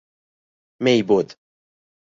[0.81, 1.31] میبد